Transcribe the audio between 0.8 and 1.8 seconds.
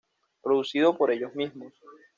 por ellos mismos.